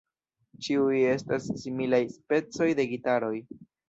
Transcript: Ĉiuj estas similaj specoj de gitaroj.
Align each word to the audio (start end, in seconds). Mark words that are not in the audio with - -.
Ĉiuj 0.67 0.95
estas 1.09 1.49
similaj 1.63 1.99
specoj 2.13 2.71
de 2.81 2.87
gitaroj. 2.95 3.33